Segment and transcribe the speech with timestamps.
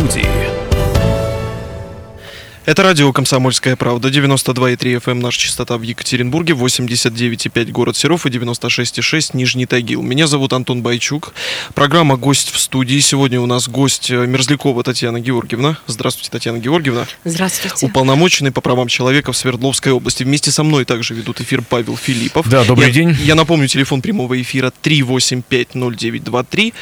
[0.00, 0.26] студии.
[2.66, 8.30] Это радио «Комсомольская правда», 92,3 FM, эм, наша частота в Екатеринбурге, 89,5 город Серов и
[8.30, 10.02] 96,6 Нижний Тагил.
[10.02, 11.34] Меня зовут Антон Байчук.
[11.74, 13.00] Программа «Гость в студии».
[13.00, 15.78] Сегодня у нас гость э, Мерзлякова Татьяна Георгиевна.
[15.86, 17.06] Здравствуйте, Татьяна Георгиевна.
[17.24, 17.86] Здравствуйте.
[17.86, 20.22] Уполномоченный по правам человека в Свердловской области.
[20.22, 22.48] Вместе со мной также ведут эфир Павел Филиппов.
[22.48, 23.16] Да, добрый я, день.
[23.20, 26.72] Я напомню, телефон прямого эфира 3850923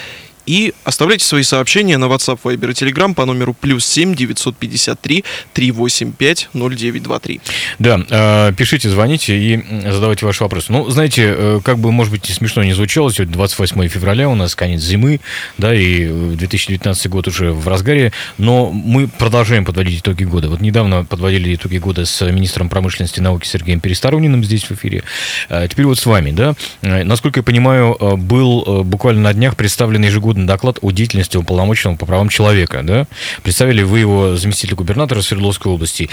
[0.49, 6.49] и оставляйте свои сообщения на WhatsApp, Viber и Telegram по номеру плюс 7 953 385
[6.55, 7.41] 0923.
[7.79, 10.73] Да, э, пишите, звоните и задавайте ваши вопросы.
[10.73, 14.55] Ну, знаете, э, как бы, может быть, смешно не звучало, сегодня 28 февраля, у нас
[14.55, 15.21] конец зимы,
[15.59, 20.49] да, и 2019 год уже в разгаре, но мы продолжаем подводить итоги года.
[20.49, 25.03] Вот недавно подводили итоги года с министром промышленности и науки Сергеем Пересторониным здесь в эфире.
[25.51, 26.55] А теперь вот с вами, да.
[26.81, 32.07] Насколько я понимаю, был буквально на днях представлен ежегодный ежегодный доклад о деятельности уполномоченного по
[32.07, 32.83] правам человека.
[32.83, 33.07] Да?
[33.43, 36.09] Представили вы его заместитель губернатора Свердловской области.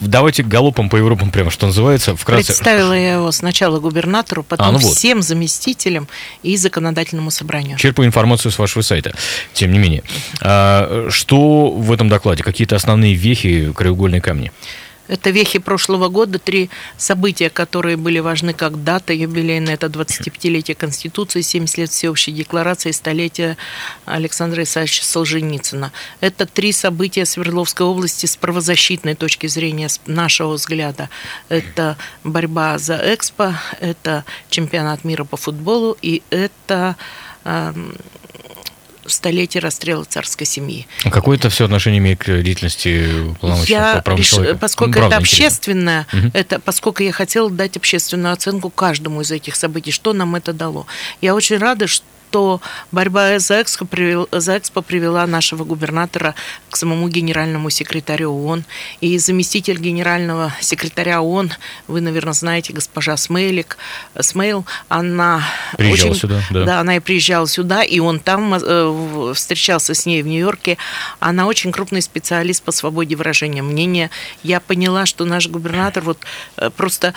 [0.00, 2.46] Давайте галопом по Европам прямо, что называется, вкратце.
[2.46, 4.96] Представила я его сначала губернатору, потом а, ну вот.
[4.96, 6.08] всем заместителям
[6.42, 7.76] и законодательному собранию.
[7.78, 9.14] Черпаю информацию с вашего сайта,
[9.52, 10.02] тем не менее.
[10.40, 12.42] А, что в этом докладе?
[12.42, 14.52] Какие-то основные вехи, краеугольные камни?
[15.06, 21.42] Это вехи прошлого года, три события, которые были важны как дата юбилейная, это 25-летие Конституции,
[21.42, 23.56] 70 лет Всеобщей декларации, столетие
[24.06, 25.92] Александра Исаевича Солженицына.
[26.20, 31.10] Это три события Свердловской области с правозащитной точки зрения, нашего взгляда.
[31.50, 36.96] Это борьба за Экспо, это чемпионат мира по футболу и это
[37.44, 37.94] эм,
[39.06, 40.86] столетие расстрела царской семьи.
[41.04, 43.34] А какое это все отношение имеет к деятельности
[43.66, 44.34] я по реш...
[44.60, 46.30] Поскольку ну, это общественное, угу.
[46.32, 50.86] это, поскольку я хотела дать общественную оценку каждому из этих событий, что нам это дало.
[51.20, 56.34] Я очень рада, что что борьба за Экспо, привела, за Экспо привела нашего губернатора
[56.68, 58.64] к самому генеральному секретарю ООН.
[59.00, 61.52] И заместитель генерального секретаря ООН,
[61.86, 63.78] вы, наверное, знаете, госпожа Смейлик,
[64.18, 65.44] Смейл, она
[65.78, 66.64] приезжала очень, сюда, да.
[66.64, 70.76] да, она и приезжала сюда, и он там э, встречался с ней в Нью-Йорке.
[71.20, 74.10] Она очень крупный специалист по свободе выражения мнения.
[74.42, 76.18] Я поняла, что наш губернатор вот
[76.56, 77.14] э, просто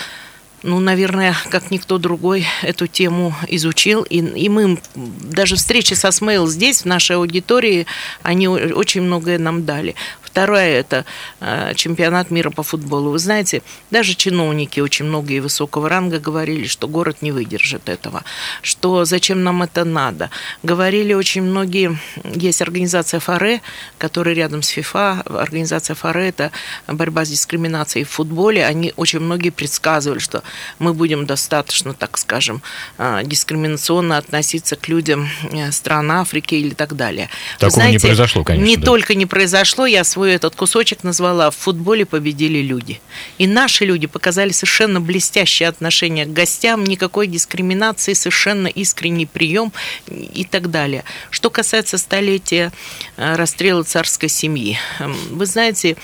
[0.63, 4.03] ну, наверное, как никто другой эту тему изучил.
[4.03, 7.85] И, и мы, даже встречи со Смейл здесь, в нашей аудитории,
[8.23, 9.95] они очень многое нам дали.
[10.37, 11.03] Второе– это
[11.39, 13.09] э, чемпионат мира по футболу.
[13.09, 18.23] Вы знаете, даже чиновники очень многие высокого ранга говорили, что город не выдержит этого,
[18.61, 20.29] что зачем нам это надо.
[20.61, 23.61] Говорили очень многие, есть организация ФАРЕ,
[23.97, 26.51] которая рядом с ФИФА, организация ФАРЕ– это
[26.87, 30.43] борьба с дискриминацией в футболе, они очень многие предсказывали, что
[30.77, 32.61] мы будем достаточно, так скажем,
[32.99, 37.27] э, дискриминационно относиться к людям э, стран Африки или так далее.
[37.57, 38.67] Такого знаете, не произошло, конечно.
[38.67, 38.85] Не да.
[38.85, 42.99] только не произошло, я свой этот кусочек назвала «В футболе победили люди».
[43.37, 49.71] И наши люди показали совершенно блестящее отношение к гостям, никакой дискриминации, совершенно искренний прием
[50.07, 51.03] и так далее.
[51.29, 52.71] Что касается столетия
[53.17, 54.77] э, расстрела царской семьи.
[54.99, 55.97] Эм, вы знаете,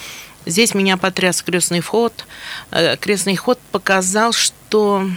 [0.45, 2.25] здесь меня потряс крестный ход.
[2.72, 5.07] Э, крестный ход показал, что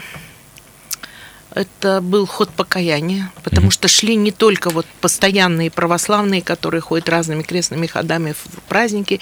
[1.56, 3.72] это был ход покаяния, потому mm-hmm.
[3.72, 9.21] что шли не только вот постоянные православные, которые ходят разными крестными ходами в праздники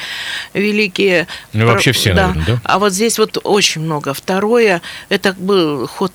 [0.53, 1.29] великие.
[1.53, 2.29] Ну, вообще все, да.
[2.29, 2.61] наверное, да?
[2.65, 4.15] А вот здесь вот очень много.
[4.15, 6.13] Второе, это был ход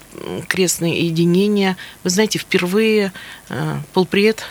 [0.50, 1.78] крестное единение.
[2.04, 3.14] Вы знаете, впервые
[3.48, 4.44] э, полпред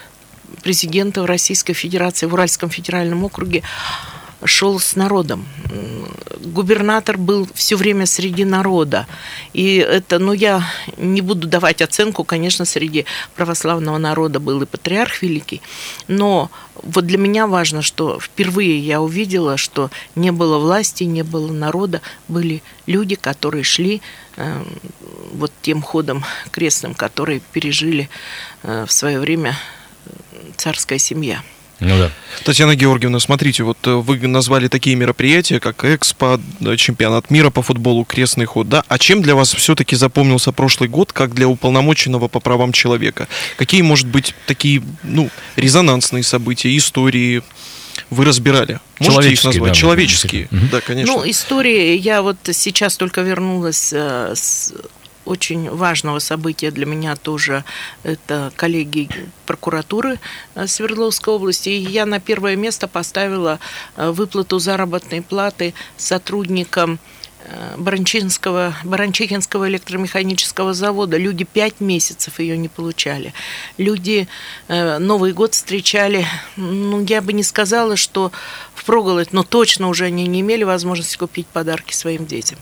[0.63, 3.63] президента Российской Федерации в Уральском федеральном округе
[4.45, 5.47] шел с народом.
[6.45, 9.07] Губернатор был все время среди народа.
[9.53, 10.63] И это, ну, я
[10.97, 13.05] не буду давать оценку, конечно, среди
[13.35, 15.61] православного народа был и патриарх великий,
[16.07, 16.51] но
[16.83, 22.01] вот для меня важно, что впервые я увидела, что не было власти, не было народа,
[22.29, 24.01] были люди, которые шли
[24.37, 24.63] э,
[25.33, 28.09] вот тем ходом крестным, которые пережили
[28.63, 29.57] э, в свое время
[30.57, 31.43] царская семья.
[31.81, 32.11] Ну да.
[32.45, 36.41] Татьяна Георгиевна, смотрите, вот э, вы назвали такие мероприятия, как Экспо,
[36.77, 38.83] чемпионат мира по футболу, крестный ход, да?
[38.89, 43.29] А чем для вас все-таки запомнился прошлый год, как для уполномоченного по правам человека?
[43.57, 47.43] Какие, может быть, такие, ну, резонансные события, истории
[48.11, 48.81] вы разбирали?
[48.99, 49.73] Можете их назвать?
[49.73, 51.15] Да, Человеческие, да, конечно.
[51.15, 54.73] Ну, истории, я вот сейчас только вернулась э, с
[55.29, 57.65] очень важного события для меня тоже
[58.03, 59.09] это коллеги
[59.47, 60.19] прокуратуры
[60.55, 61.69] э, Свердловской области.
[61.69, 63.59] И я на первое место поставила
[63.97, 66.99] э, выплату заработной платы сотрудникам
[67.45, 71.19] э, Баранчинского, Баранчихинского электромеханического завода.
[71.19, 73.35] Люди пять месяцев ее не получали.
[73.77, 74.29] Люди
[74.69, 76.27] Новый год встречали,
[76.57, 78.33] ну, я бы не сказала, что
[78.75, 82.59] впроголодь, но точно уже они не имели возможности купить подарки своим детям.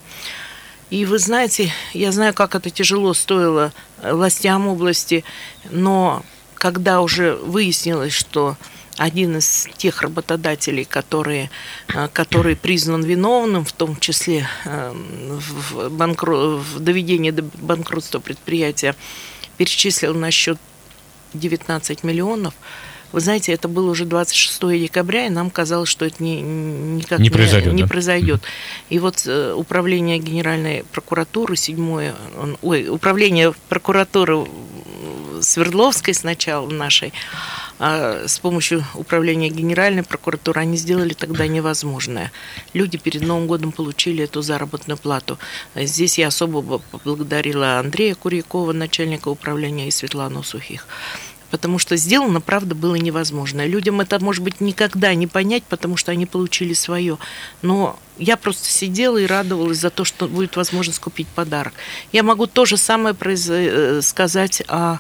[0.91, 3.73] И вы знаете, я знаю, как это тяжело стоило
[4.03, 5.25] властям области,
[5.71, 6.25] но
[6.55, 8.57] когда уже выяснилось, что
[8.97, 11.51] один из тех работодателей, которые,
[11.89, 16.57] э, который признан виновным, в том числе э, в, банкру...
[16.59, 18.97] в доведении до банкротства предприятия,
[19.59, 20.59] перечислил на счет
[21.35, 22.55] 19 миллионов,
[23.17, 27.31] вы знаете, это было уже 26 декабря, и нам казалось, что это не, никак не
[27.31, 27.73] произойдет.
[27.73, 27.89] Не, да?
[27.89, 28.43] произойдет.
[28.91, 32.15] И вот э, управление Генеральной прокуратуры, седьмое,
[32.61, 34.45] ой, управление прокуратуры
[35.41, 37.15] Свердловской сначала нашей,
[37.79, 42.33] а с помощью управления Генеральной прокуратуры они сделали тогда невозможное.
[42.75, 45.39] Люди перед Новым годом получили эту заработную плату.
[45.75, 50.87] Здесь я особо поблагодарила Андрея Курякова, начальника управления, и Светлану Сухих
[51.51, 53.67] потому что сделано, правда, было невозможно.
[53.67, 57.19] Людям это, может быть, никогда не понять, потому что они получили свое.
[57.63, 61.75] Но я просто сидела и радовалась за то, что будет возможность купить подарок.
[62.13, 63.47] Я могу то же самое произ...
[63.49, 64.99] Э, сказать о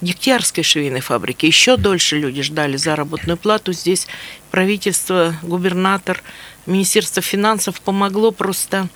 [0.00, 1.48] Дегтярской швейной фабрике.
[1.48, 3.72] Еще дольше люди ждали заработную плату.
[3.72, 4.06] Здесь
[4.50, 6.22] правительство, губернатор,
[6.66, 8.88] Министерство финансов помогло просто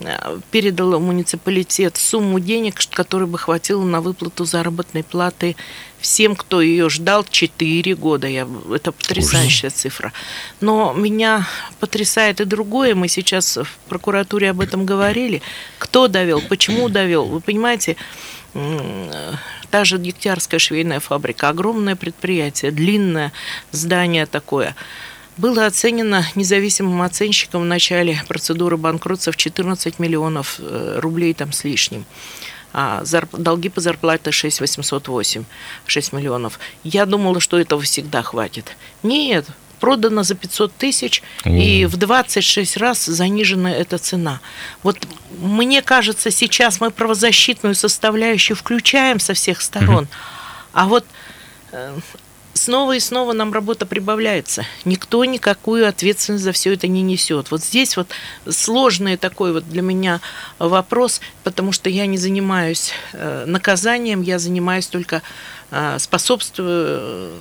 [0.00, 5.56] э, передало муниципалитет сумму денег, которой бы хватило на выплату заработной платы
[6.00, 8.26] всем, кто ее ждал 4 года.
[8.26, 9.80] Я, это потрясающая Ужас.
[9.80, 10.12] цифра.
[10.60, 11.46] Но меня
[11.78, 12.94] потрясает и другое.
[12.94, 15.42] Мы сейчас в прокуратуре об этом говорили.
[15.78, 17.26] Кто довел, почему довел.
[17.26, 17.96] Вы понимаете,
[19.70, 23.32] та же Дегтярская швейная фабрика, огромное предприятие, длинное
[23.70, 24.74] здание такое,
[25.40, 31.64] было оценено независимым оценщиком в начале процедуры банкротства в 14 миллионов э, рублей там с
[31.64, 32.04] лишним.
[32.72, 33.02] А
[33.32, 35.44] долги по зарплате 6 808,
[35.86, 36.60] 6 миллионов.
[36.84, 38.76] Я думала, что этого всегда хватит.
[39.02, 39.46] Нет,
[39.80, 44.40] продано за 500 тысяч, и в 26 раз занижена эта цена.
[44.82, 44.98] Вот
[45.40, 50.06] мне кажется, сейчас мы правозащитную составляющую включаем со всех сторон,
[50.72, 51.04] а вот
[51.72, 51.98] э,
[52.54, 54.64] снова и снова нам работа прибавляется.
[54.84, 57.50] Никто никакую ответственность за все это не несет.
[57.50, 58.08] Вот здесь вот
[58.48, 60.20] сложный такой вот для меня
[60.58, 65.22] вопрос, потому что я не занимаюсь э, наказанием, я занимаюсь только
[65.70, 67.32] э, способствую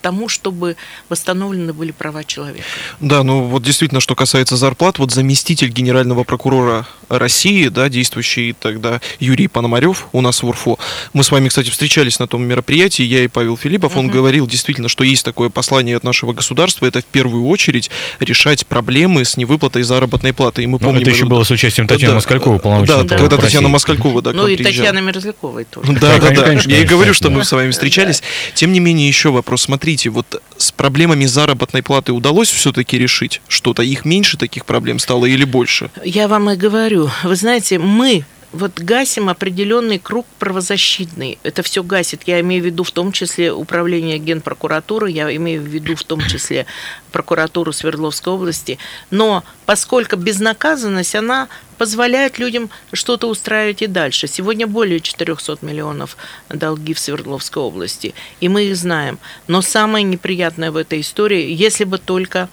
[0.00, 0.76] тому, чтобы
[1.08, 2.64] восстановлены были права человека.
[3.00, 9.00] Да, ну вот действительно, что касается зарплат, вот заместитель генерального прокурора России, да, действующий тогда
[9.18, 10.78] Юрий Пономарев у нас в УРФО,
[11.12, 14.00] мы с вами, кстати, встречались на том мероприятии, я и Павел Филиппов, угу.
[14.00, 17.90] он говорил действительно, что есть такое послание от нашего государства, это в первую очередь
[18.20, 20.62] решать проблемы с невыплатой заработной платы.
[20.62, 23.68] И мы помним, это еще было с участием Татьяны да, Москалькова, Да, да, когда Татьяна
[23.68, 25.92] Москалькова, да, Ну и Татьяна Мерзляковой тоже.
[25.92, 28.22] Да, да, да, я и говорю, что мы с вами встречались.
[28.54, 33.82] Тем не менее, еще вопрос смотрите, вот с проблемами заработной платы удалось все-таки решить что-то?
[33.82, 35.90] Их меньше таких проблем стало или больше?
[36.04, 37.10] Я вам и говорю.
[37.22, 41.38] Вы знаете, мы вот гасим определенный круг правозащитный.
[41.42, 42.22] Это все гасит.
[42.26, 46.20] Я имею в виду в том числе управление Генпрокуратуры, я имею в виду в том
[46.20, 46.66] числе
[47.12, 48.78] прокуратуру Свердловской области.
[49.10, 54.26] Но поскольку безнаказанность, она позволяет людям что-то устраивать и дальше.
[54.26, 56.16] Сегодня более 400 миллионов
[56.48, 59.18] долги в Свердловской области, и мы их знаем.
[59.46, 62.48] Но самое неприятное в этой истории, если бы только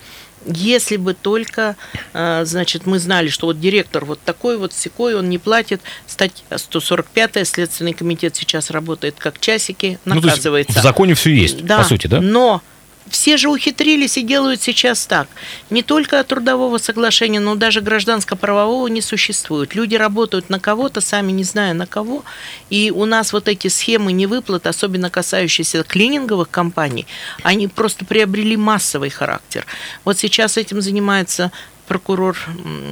[0.46, 1.76] если бы только,
[2.14, 6.58] э, значит, мы знали, что вот директор вот такой вот секой, он не платит, статья
[6.58, 10.74] 145 Следственный комитет сейчас работает как часики, наказывается.
[10.76, 12.22] Ну, в законе все есть, да, по сути, да?
[12.22, 12.62] Но
[13.10, 15.28] все же ухитрились и делают сейчас так.
[15.70, 19.76] Не только трудового соглашения, но даже гражданско-правового не существует.
[19.76, 22.24] Люди работают на кого-то, сами не зная на кого.
[22.70, 27.06] И у нас вот эти схемы невыплат, особенно касающиеся клининговых компаний,
[27.44, 29.66] они просто приобрели массовый характер.
[30.04, 31.52] Вот сейчас этим занимается
[31.88, 32.38] прокурор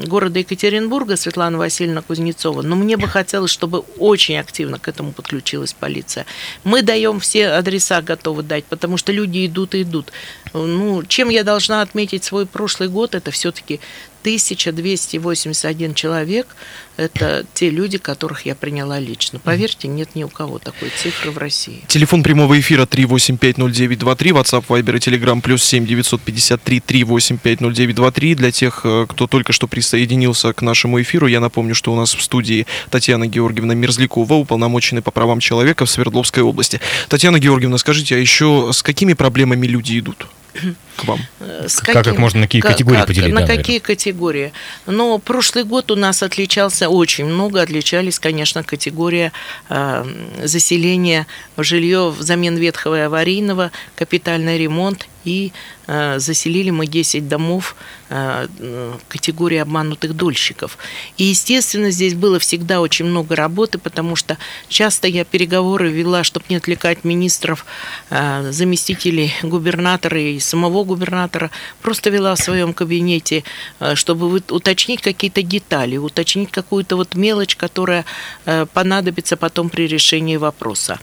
[0.06, 5.74] города Екатеринбурга Светлана Васильевна Кузнецова, но мне бы хотелось, чтобы очень активно к этому подключилась
[5.74, 6.26] полиция.
[6.64, 10.12] Мы даем все адреса, готовы дать, потому что люди идут и идут.
[10.54, 13.80] Ну, чем я должна отметить свой прошлый год, это все-таки
[14.24, 16.56] 1281 человек–
[16.98, 19.40] это те люди, которых я приняла лично.
[19.40, 21.84] Поверьте, нет ни у кого такой цифры в России.
[21.88, 28.36] Телефон прямого эфира 3850923, WhatsApp, Viber и Telegram плюс 7 953 3850923.
[28.36, 32.16] Для тех, э, кто только что присоединился к нашему эфиру, я напомню, что у нас
[32.16, 36.80] в студии Татьяна Георгиевна Мерзлякова, уполномоченный по правам человека в Свердловской области.
[37.10, 40.28] Татьяна Георгиевна, скажите, а еще с какими проблемами люди идут?
[40.96, 41.20] К вам?
[41.40, 43.34] С как каким, их можно на какие как, категории как, поделить?
[43.34, 43.80] На да, какие наверное.
[43.80, 44.54] категории?
[44.86, 49.32] Но прошлый год у нас отличался очень много, отличались, конечно, категория
[49.70, 50.06] э,
[50.44, 57.76] заселения в жилье взамен ветхого и аварийного, капитальный ремонт и э, заселили мы 10 домов
[58.10, 58.48] э,
[59.08, 60.78] категории обманутых дольщиков.
[61.18, 64.38] И, естественно, здесь было всегда очень много работы, потому что
[64.70, 67.66] часто я переговоры вела, чтобы не отвлекать министров,
[68.10, 73.44] э, заместителей губернатора и самого губернатора, просто вела в своем кабинете,
[73.80, 78.06] э, чтобы уточнить какие-то детали, уточнить какую-то вот мелочь, которая
[78.46, 81.00] э, понадобится потом при решении вопроса.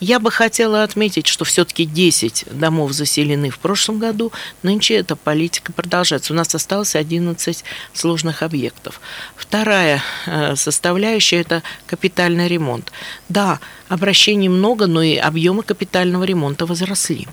[0.00, 4.32] Я бы хотела отметить, что все-таки 10 домов заселены в прошлом году.
[4.62, 6.32] Нынче эта политика продолжается.
[6.32, 9.00] У нас осталось 11 сложных объектов.
[9.36, 12.92] Вторая э, составляющая– это капитальный ремонт.
[13.28, 17.26] Да, обращений много, но и объемы капитального ремонта возросли.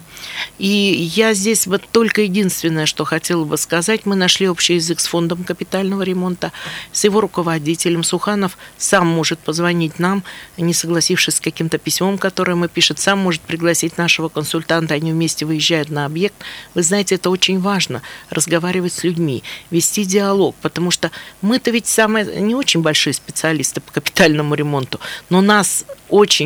[0.57, 0.67] И
[1.15, 5.43] я здесь вот только единственное, что хотела бы сказать, мы нашли общий язык с фондом
[5.43, 6.51] капитального ремонта,
[6.91, 8.03] с его руководителем.
[8.03, 10.23] Суханов сам может позвонить нам,
[10.57, 15.45] не согласившись с каким-то письмом, которое мы пишем, сам может пригласить нашего консультанта, они вместе
[15.45, 16.35] выезжают на объект.
[16.75, 22.41] Вы знаете, это очень важно, разговаривать с людьми, вести диалог, потому что мы-то ведь самые
[22.41, 26.40] не очень большие специалисты по капитальному ремонту, но нас очень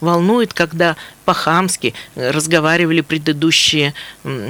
[0.00, 0.96] волнует, когда
[1.30, 3.94] по-хамски разговаривали предыдущие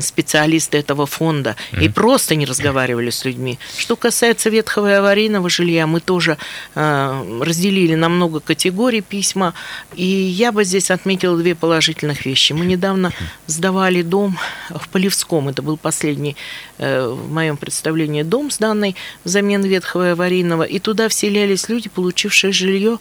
[0.01, 1.85] специалисты этого фонда mm-hmm.
[1.85, 3.59] и просто не разговаривали с людьми.
[3.77, 6.39] Что касается ветхого и аварийного жилья, мы тоже
[6.75, 9.53] э, разделили на много категорий письма,
[9.95, 12.55] и я бы здесь отметила две положительных вещи.
[12.55, 13.13] Мы недавно
[13.47, 14.39] сдавали дом
[14.71, 16.35] в Полевском, это был последний
[16.79, 22.53] э, в моем представлении дом, сданный взамен ветхого и аварийного, и туда вселялись люди, получившие
[22.55, 22.99] жилье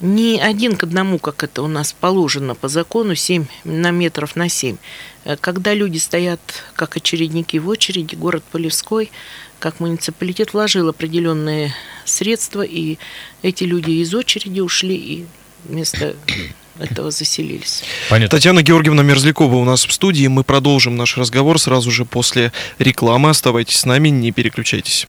[0.00, 4.48] не один к одному, как это у нас положено по закону, 7 на метров на
[4.48, 4.76] 7.
[5.24, 6.40] Э, когда люди стоят
[6.74, 9.10] как очередники в очереди, город Полевской,
[9.58, 11.74] как муниципалитет вложил определенные
[12.04, 12.98] средства, и
[13.42, 15.26] эти люди из очереди ушли и
[15.64, 16.14] вместо
[16.78, 17.82] этого заселились.
[18.10, 18.36] Понятно.
[18.36, 20.26] Татьяна Георгиевна Мерзлякова у нас в студии.
[20.26, 23.30] Мы продолжим наш разговор сразу же после рекламы.
[23.30, 25.06] Оставайтесь с нами, не переключайтесь.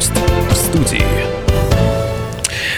[0.00, 0.12] Гость
[0.48, 1.19] в студии.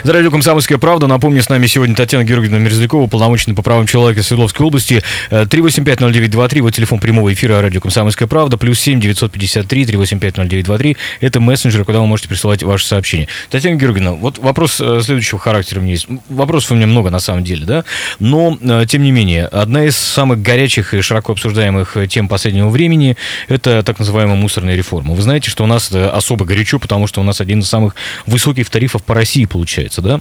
[0.05, 1.07] За радио «Комсомольская правда».
[1.07, 5.01] Напомню, с нами сегодня Татьяна Георгиевна Мерзлякова, полномоченный по правам человека Свердловской области.
[5.31, 10.97] 3850923, вот телефон прямого эфира радио «Комсомольская правда», плюс 7 953 3850923.
[11.21, 13.29] Это мессенджер, куда вы можете присылать ваши сообщения.
[13.49, 16.09] Татьяна Георгиевна, вот вопрос э, следующего характера у меня есть.
[16.29, 17.85] Вопросов у меня много на самом деле, да?
[18.19, 23.17] Но, э, тем не менее, одна из самых горячих и широко обсуждаемых тем последнего времени–
[23.47, 25.15] это так называемая мусорная реформа.
[25.15, 27.95] Вы знаете, что у нас это особо горячо, потому что у нас один из самых
[28.27, 30.21] высоких тарифов по России получается получается, да?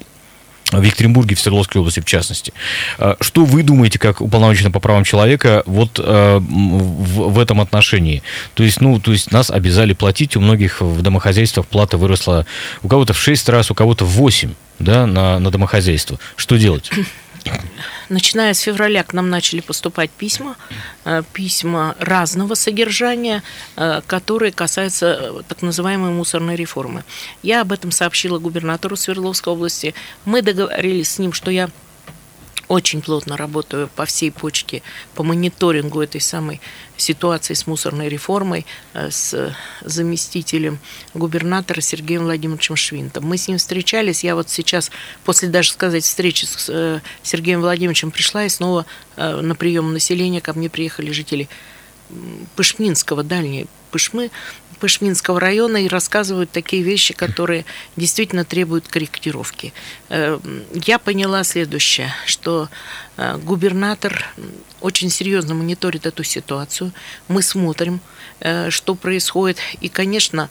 [0.71, 2.53] в Екатеринбурге, в Свердловской области в частности.
[2.97, 8.23] А, что вы думаете, как уполномоченный по правам человека, вот э, в, в этом отношении?
[8.53, 12.45] То есть, ну, то есть нас обязали платить, у многих в домохозяйствах плата выросла
[12.83, 16.17] у кого-то в 6 раз, у кого-то в 8 да, на, на домохозяйство.
[16.37, 16.89] Что делать?
[18.09, 20.55] Начиная с февраля к нам начали поступать письма,
[21.05, 23.41] э, письма разного содержания,
[23.75, 27.03] э, которые касаются э, так называемой мусорной реформы.
[27.41, 29.93] Я об этом сообщила губернатору Свердловской области.
[30.25, 31.69] Мы договорились с ним, что я
[32.71, 34.81] очень плотно работаю по всей почке
[35.13, 36.61] по мониторингу этой самой
[36.95, 40.79] ситуации с мусорной реформой э, с заместителем
[41.13, 43.25] губернатора Сергеем Владимировичем Швинтом.
[43.25, 44.23] Мы с ним встречались.
[44.23, 44.89] Я вот сейчас,
[45.25, 48.85] после даже сказать встречи с э, Сергеем Владимировичем, пришла и снова
[49.17, 51.49] э, на прием населения ко мне приехали жители
[52.55, 54.31] Пышминского, дальние Пышмы,
[54.81, 59.73] Пышминского района и рассказывают такие вещи, которые действительно требуют корректировки.
[60.09, 60.39] Э,
[60.73, 62.67] я поняла следующее, что
[63.15, 64.25] э, губернатор
[64.81, 66.91] очень серьезно мониторит эту ситуацию.
[67.27, 68.01] Мы смотрим,
[68.39, 69.59] э, что происходит.
[69.81, 70.49] И, конечно,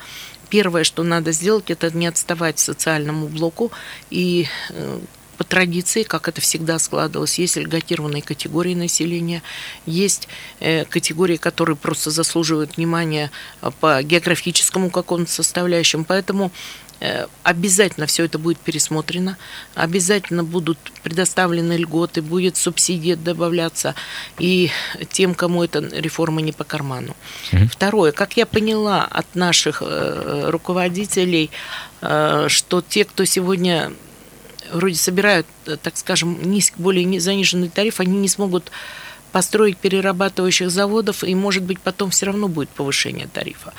[0.48, 3.72] первое, что надо сделать, это не отставать социальному блоку
[4.10, 4.46] и
[5.40, 9.42] по традиции, как это всегда складывалось, есть льготированные категории населения,
[9.86, 10.28] есть
[10.60, 13.30] э, категории, которые просто заслуживают внимания
[13.62, 16.04] э, по географическому какому-то составляющему.
[16.04, 16.52] Поэтому
[17.00, 19.38] э, Обязательно все это будет пересмотрено,
[19.74, 23.94] обязательно будут предоставлены льготы, будет субсидия добавляться
[24.38, 24.70] и
[25.08, 27.16] тем, кому эта реформа не по карману.
[27.54, 27.68] Угу.
[27.72, 31.50] Второе, как я поняла от наших руководителей,
[32.00, 33.90] что те, кто сегодня
[34.72, 38.70] вроде собирают, э, так скажем, низк, более заниженный тариф, они не смогут
[39.32, 43.72] построить перерабатывающих заводов, и, может быть, потом все равно будет повышение тарифа.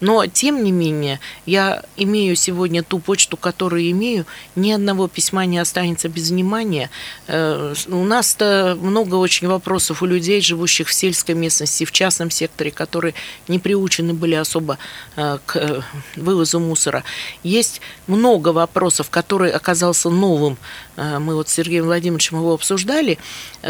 [0.00, 5.58] Но, тем не менее, я имею сегодня ту почту, которую имею, ни одного письма не
[5.58, 6.90] останется без внимания.
[7.26, 12.70] Э, у нас-то много очень вопросов у людей, живущих в сельской местности, в частном секторе,
[12.70, 13.14] которые
[13.48, 14.78] не приучены были особо
[15.16, 15.84] э, к
[16.16, 17.04] вывозу мусора.
[17.42, 20.58] Есть много вопросов, которые оказался новым.
[20.96, 23.18] Э, мы вот с Сергеем Владимировичем его обсуждали,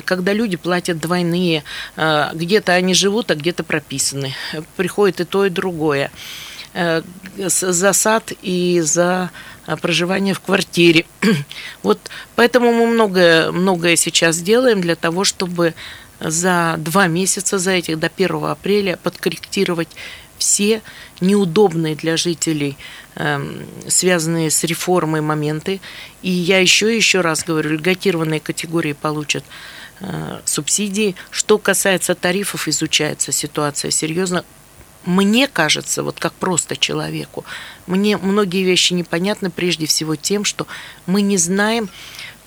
[0.04, 4.34] когда люди платят двойные, где-то они живут, а где-то прописаны.
[4.76, 6.10] Приходит и то, и другое.
[7.36, 9.30] За сад и за
[9.76, 11.04] проживание в квартире.
[11.82, 11.98] Вот
[12.34, 15.74] поэтому мы многое, многое сейчас делаем для того, чтобы
[16.20, 19.88] за два месяца, за этих до 1 апреля подкорректировать
[20.38, 20.82] все
[21.20, 22.76] неудобные для жителей,
[23.16, 23.40] э,
[23.88, 25.80] связанные с реформой моменты.
[26.22, 29.77] И я еще еще раз говорю, льготированные категории получат э,
[30.44, 31.16] субсидии.
[31.30, 34.44] Что касается тарифов, изучается ситуация серьезно
[35.04, 37.44] мне кажется, вот как просто человеку,
[37.86, 40.66] мне многие вещи непонятны прежде всего тем, что
[41.06, 41.88] мы не знаем,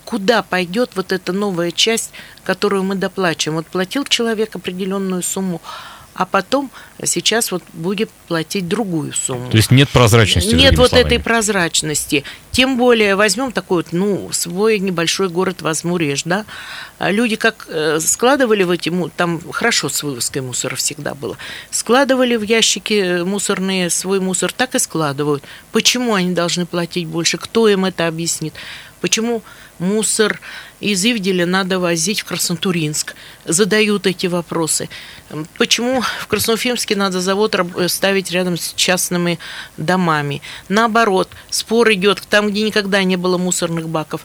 [0.04, 2.12] куда пойдет вот эта новая часть,
[2.44, 3.56] которую мы доплачиваем.
[3.56, 5.60] Вот платил человек определенную сумму,
[6.14, 6.70] а потом
[7.04, 9.50] сейчас вот будет платить другую сумму.
[9.50, 10.54] То есть нет прозрачности.
[10.54, 11.06] Нет вот словами.
[11.06, 12.24] этой прозрачности.
[12.50, 16.44] Тем более возьмем такой вот, ну, свой небольшой город Возмуреж, да.
[16.98, 21.38] А люди как э, складывали в эти, там хорошо с вывозкой мусора всегда было,
[21.70, 25.42] складывали в ящики мусорные свой мусор, так и складывают.
[25.72, 27.38] Почему они должны платить больше?
[27.38, 28.54] Кто им это объяснит?
[29.00, 29.42] Почему
[29.82, 30.40] мусор
[30.80, 33.14] из Ивделя надо возить в Краснотуринск?
[33.44, 34.88] Задают эти вопросы.
[35.58, 37.54] Почему в Красноуфимске надо завод
[37.88, 39.38] ставить рядом с частными
[39.76, 40.40] домами?
[40.68, 44.22] Наоборот, спор идет там, где никогда не было мусорных баков.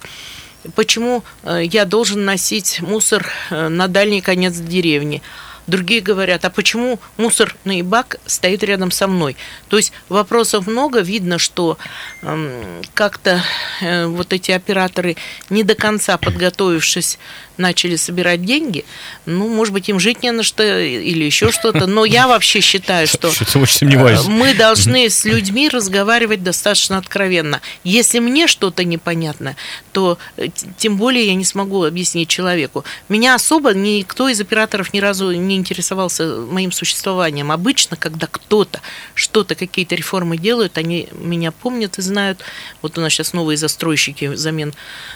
[0.76, 5.22] Почему э, я должен носить мусор э, на дальний конец деревни?
[5.68, 9.36] Другие говорят, а почему мусорный бак стоит рядом со мной?
[9.70, 11.02] То есть вопросов много.
[11.02, 11.78] Видно, что
[12.22, 13.44] э, как-то
[13.82, 15.18] э, вот эти операторы
[15.50, 17.20] не до конца подготовившись
[17.58, 18.86] начали собирать деньги,
[19.26, 23.08] ну, может быть, им жить не на что или еще что-то, но я вообще считаю,
[23.08, 27.62] что э, мы должны с людьми разговаривать достаточно откровенно.
[27.84, 29.56] Если мне что-то непонятно,
[29.92, 30.48] то э,
[30.78, 32.86] тем более я не смогу объяснить человеку.
[33.10, 37.52] Меня особо никто из операторов ни разу не интересовался моим существованием.
[37.52, 38.82] Обычно, когда кто-то
[39.14, 42.42] что-то, какие-то реформы делают, они меня помнят и знают.
[42.82, 44.74] Вот у нас сейчас новые застройщики взамен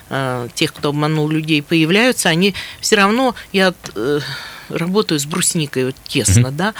[0.10, 4.20] э, тех, кто обманул людей, появляются они все равно, я э,
[4.72, 6.52] работаю с брусникой вот, тесно, mm-hmm.
[6.52, 6.74] да,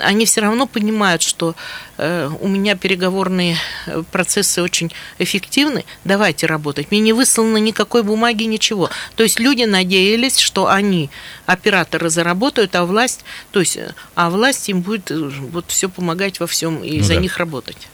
[0.00, 1.54] они все равно понимают, что
[1.98, 6.90] э, у меня переговорные э, процессы очень эффективны, давайте работать.
[6.90, 8.90] Мне не выслано никакой бумаги, ничего.
[9.14, 11.10] То есть люди надеялись, что они,
[11.46, 16.40] операторы, заработают, а власть, то есть, э, а власть им будет э, вот все помогать
[16.40, 17.20] во всем и ну, за да.
[17.20, 17.88] них работать.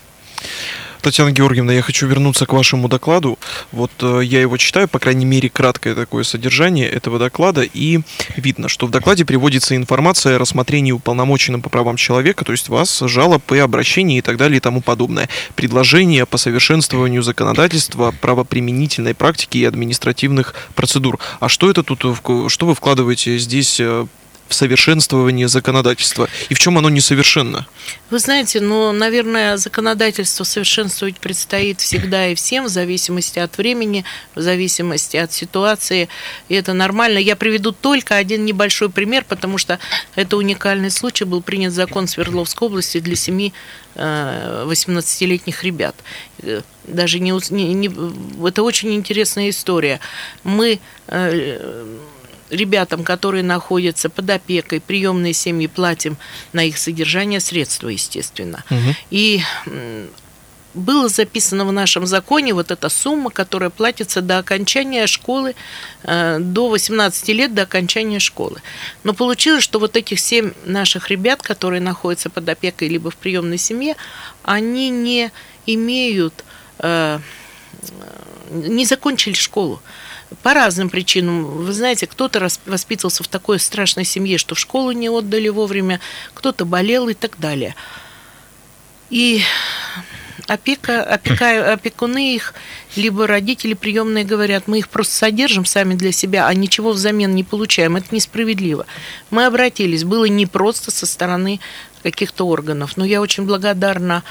[1.02, 3.36] Татьяна Георгиевна, я хочу вернуться к вашему докладу.
[3.72, 8.02] Вот э, я его читаю, по крайней мере, краткое такое содержание этого доклада, и
[8.36, 13.00] видно, что в докладе приводится информация о рассмотрении уполномоченным по правам человека, то есть вас,
[13.00, 15.28] жалоб и обращений и так далее и тому подобное.
[15.56, 21.18] Предложения по совершенствованию законодательства, правоприменительной практики и административных процедур.
[21.40, 24.06] А что это тут, что вы вкладываете здесь э,
[24.48, 27.66] в совершенствовании законодательства и в чем оно несовершенно?
[28.11, 34.40] Вы знаете, ну, наверное, законодательство совершенствовать предстоит всегда и всем, в зависимости от времени, в
[34.40, 36.09] зависимости от ситуации,
[36.48, 37.18] и это нормально.
[37.18, 39.78] Я приведу только один небольшой пример, потому что
[40.14, 43.52] это уникальный случай, был принят закон Свердловской области для семи
[43.94, 45.94] 18-летних э, ребят.
[46.42, 48.46] Э, даже не, не, не...
[48.46, 50.00] Это очень интересная история.
[50.44, 51.87] Мы э,
[52.52, 56.16] ребятам, которые находятся под опекой, приемные семьи, платим
[56.52, 58.62] на их содержание средства, естественно.
[58.70, 58.96] Угу.
[59.10, 59.42] И
[60.74, 65.54] было записано в нашем законе вот эта сумма, которая платится до окончания школы,
[66.04, 68.62] э, до 18 лет до окончания школы.
[69.04, 73.58] Но получилось, что вот этих семь наших ребят, которые находятся под опекой либо в приемной
[73.58, 73.96] семье,
[74.42, 75.30] они не
[75.66, 76.44] имеют,
[76.78, 77.18] э,
[78.50, 79.82] не закончили школу
[80.42, 81.44] по разным причинам.
[81.44, 86.00] Вы знаете, кто-то воспитывался в такой страшной семье, что в школу не отдали вовремя,
[86.34, 87.74] кто-то болел и так далее.
[89.10, 89.42] И
[90.46, 92.54] опека, опека, опекуны их,
[92.96, 97.44] либо родители приемные говорят, мы их просто содержим сами для себя, а ничего взамен не
[97.44, 97.96] получаем.
[97.96, 98.86] Это несправедливо.
[99.30, 101.60] Мы обратились, было непросто со стороны
[102.02, 102.96] каких-то органов.
[102.96, 104.22] Но я очень благодарна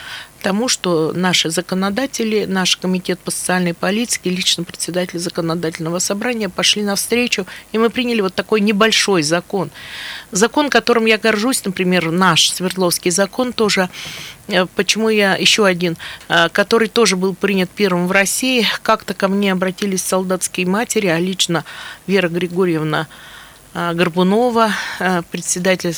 [0.41, 7.45] тому, что наши законодатели, наш комитет по социальной политике, лично председатель законодательного собрания пошли навстречу,
[7.71, 9.69] и мы приняли вот такой небольшой закон.
[10.31, 13.89] Закон, которым я горжусь, например, наш Свердловский закон тоже,
[14.47, 19.27] э, почему я еще один, э, который тоже был принят первым в России, как-то ко
[19.27, 21.63] мне обратились солдатские матери, а лично
[22.07, 23.07] Вера Григорьевна
[23.73, 24.71] Горбунова,
[25.31, 25.95] председатель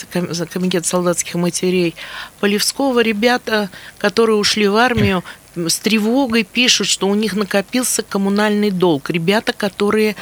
[0.52, 1.96] комитета солдатских матерей
[2.40, 5.24] Полевского, ребята, которые ушли в армию,
[5.56, 9.10] с тревогой пишут, что у них накопился коммунальный долг.
[9.10, 10.16] Ребята, которые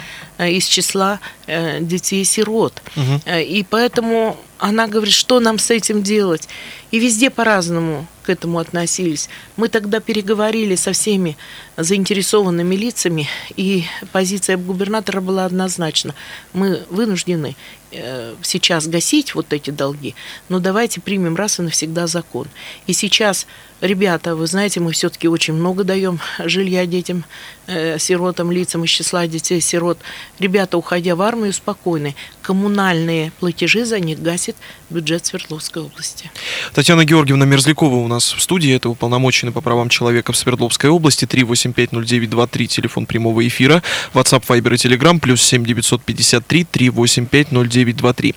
[0.50, 2.82] из числа детей-сирот.
[2.96, 3.30] Угу.
[3.40, 6.48] И поэтому она говорит, что нам с этим делать.
[6.92, 9.28] И везде по-разному к этому относились.
[9.58, 11.36] Мы тогда переговорили со всеми
[11.78, 16.14] заинтересованными лицами, и позиция губернатора была однозначна.
[16.54, 17.56] Мы вынуждены
[17.92, 20.14] э, сейчас гасить вот эти долги,
[20.50, 22.48] но давайте примем раз и навсегда закон.
[22.86, 23.48] И сейчас,
[23.80, 27.26] ребята, вы знаете, мы все-таки очень много даем жилья детям,
[27.66, 29.98] э, сиротам, лицам из числа детей-сирот.
[30.40, 32.16] Ребята, уходя в армию, спокойны.
[32.42, 34.56] Коммунальные платежи за них гасит
[34.90, 36.32] бюджет Свердловской области.
[36.74, 38.74] Татьяна Георгиевна Мерзлякова у нас в студии.
[38.74, 41.26] Это уполномоченный по правам человека в Свердловской области.
[41.26, 43.84] 3850923, телефон прямого эфира.
[44.14, 48.36] WhatsApp, Viber и Telegram, плюс 7953 3850923.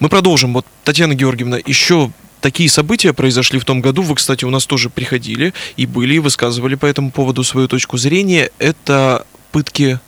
[0.00, 0.54] Мы продолжим.
[0.54, 4.02] Вот, Татьяна Георгиевна, еще такие события произошли в том году.
[4.02, 7.96] Вы, кстати, у нас тоже приходили и были, и высказывали по этому поводу свою точку
[7.96, 8.50] зрения.
[8.58, 9.98] Это пытки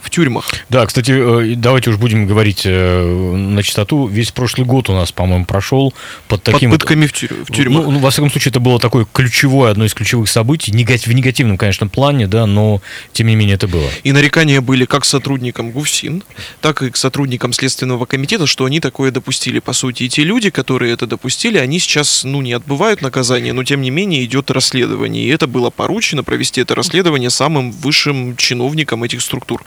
[0.00, 0.48] в тюрьмах.
[0.68, 4.06] Да, кстати, э, давайте уж будем говорить э, на чистоту.
[4.06, 5.94] Весь прошлый год у нас, по-моему, прошел
[6.28, 6.70] под таким...
[6.70, 7.84] Под пытками в, в тюрьмах.
[7.84, 10.72] Ну, ну, во всяком случае, это было такое ключевое, одно из ключевых событий.
[10.72, 12.80] Негатив, в негативном, конечно, плане, да, но
[13.12, 13.88] тем не менее это было.
[14.02, 16.22] И нарекания были как сотрудникам ГУФСИН,
[16.60, 19.58] так и к сотрудникам Следственного комитета, что они такое допустили.
[19.58, 23.64] По сути, и те люди, которые это допустили, они сейчас, ну, не отбывают наказание, но
[23.64, 25.24] тем не менее идет расследование.
[25.24, 29.62] И это было поручено провести это расследование самым высшим чиновникам этих структур.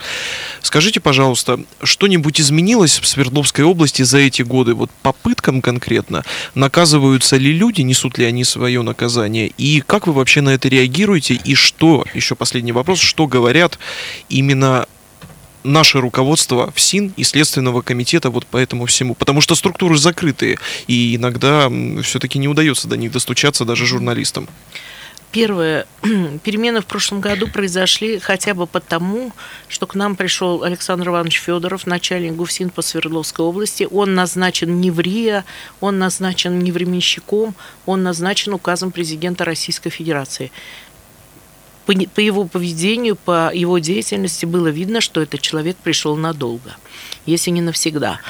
[0.62, 4.74] Скажите, пожалуйста, что-нибудь изменилось в Свердловской области за эти годы?
[4.74, 9.52] Вот попыткам конкретно наказываются ли люди, несут ли они свое наказание?
[9.58, 11.34] И как вы вообще на это реагируете?
[11.34, 13.78] И что, еще последний вопрос, что говорят
[14.28, 14.86] именно
[15.64, 19.14] наше руководство в СИН и Следственного комитета вот по этому всему.
[19.14, 21.70] Потому что структуры закрытые, и иногда
[22.02, 24.48] все-таки не удается до них достучаться даже журналистам.
[25.34, 25.84] Первые
[26.44, 29.32] перемены в прошлом году произошли хотя бы потому,
[29.66, 33.88] что к нам пришел Александр Иванович Федоров, начальник ГУФСИН по Свердловской области.
[33.90, 35.42] Он назначен не в РИА,
[35.80, 40.52] он назначен не временщиком, он назначен указом президента Российской Федерации
[41.84, 46.76] по, по его поведению, по его деятельности было видно, что этот человек пришел надолго,
[47.26, 48.20] если не навсегда.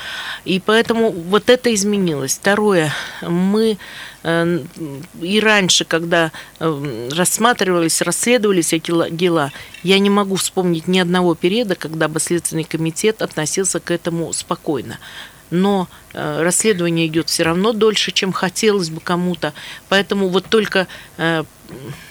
[0.44, 2.34] И поэтому вот это изменилось.
[2.34, 3.78] Второе, мы
[4.24, 11.74] и раньше, когда э, рассматривались, расследовались эти дела, я не могу вспомнить ни одного периода,
[11.74, 14.98] когда бы Следственный комитет относился к этому спокойно
[15.50, 19.52] но э, расследование идет все равно дольше, чем хотелось бы кому-то.
[19.88, 21.44] Поэтому вот только э,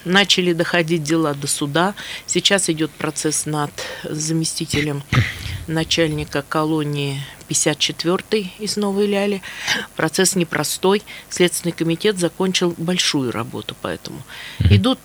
[0.05, 1.93] начали доходить дела до суда.
[2.25, 3.71] Сейчас идет процесс над
[4.03, 5.03] заместителем
[5.67, 7.21] начальника колонии
[7.53, 9.41] 54 из Новой Ляли.
[9.95, 11.03] Процесс непростой.
[11.29, 14.23] Следственный комитет закончил большую работу по этому.
[14.59, 14.99] Идут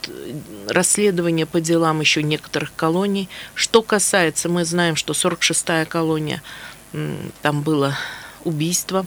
[0.66, 3.28] расследования по делам еще некоторых колоний.
[3.54, 6.42] Что касается, мы знаем, что 46-я колония,
[7.42, 7.96] там было
[8.44, 9.06] убийство.